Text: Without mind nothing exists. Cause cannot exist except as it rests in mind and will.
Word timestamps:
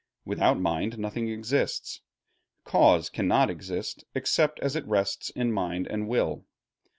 Without 0.25 0.59
mind 0.59 0.97
nothing 0.97 1.29
exists. 1.29 2.01
Cause 2.63 3.07
cannot 3.07 3.51
exist 3.51 4.03
except 4.15 4.59
as 4.61 4.75
it 4.75 4.87
rests 4.87 5.29
in 5.29 5.51
mind 5.51 5.85
and 5.85 6.07
will. 6.07 6.43